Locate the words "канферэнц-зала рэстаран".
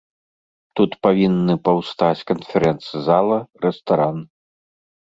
2.33-4.17